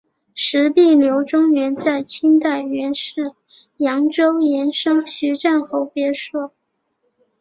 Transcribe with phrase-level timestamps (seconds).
[0.33, 3.33] 石壁流淙园在清代原是
[3.77, 6.49] 扬州盐商徐赞侯别墅。